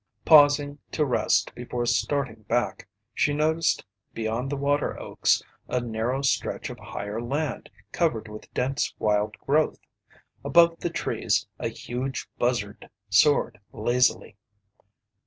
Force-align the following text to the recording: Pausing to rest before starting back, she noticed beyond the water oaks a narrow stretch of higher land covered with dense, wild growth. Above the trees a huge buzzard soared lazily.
Pausing 0.25 0.79
to 0.93 1.05
rest 1.05 1.53
before 1.53 1.85
starting 1.85 2.41
back, 2.49 2.87
she 3.13 3.35
noticed 3.35 3.85
beyond 4.15 4.49
the 4.49 4.57
water 4.57 4.99
oaks 4.99 5.43
a 5.67 5.79
narrow 5.79 6.23
stretch 6.23 6.71
of 6.71 6.79
higher 6.79 7.21
land 7.21 7.69
covered 7.91 8.27
with 8.27 8.51
dense, 8.55 8.95
wild 8.97 9.37
growth. 9.45 9.77
Above 10.43 10.79
the 10.79 10.89
trees 10.89 11.45
a 11.59 11.67
huge 11.67 12.27
buzzard 12.39 12.89
soared 13.11 13.59
lazily. 13.73 14.35